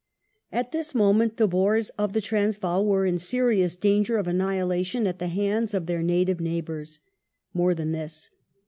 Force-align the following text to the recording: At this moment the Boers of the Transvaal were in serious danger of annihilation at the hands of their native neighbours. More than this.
At 0.51 0.71
this 0.71 0.95
moment 0.95 1.37
the 1.37 1.47
Boers 1.47 1.89
of 1.91 2.13
the 2.13 2.21
Transvaal 2.21 2.83
were 2.83 3.05
in 3.05 3.19
serious 3.19 3.75
danger 3.75 4.17
of 4.17 4.27
annihilation 4.27 5.05
at 5.05 5.19
the 5.19 5.27
hands 5.27 5.75
of 5.75 5.85
their 5.85 6.01
native 6.01 6.39
neighbours. 6.39 7.01
More 7.53 7.75
than 7.75 7.91
this. 7.91 8.31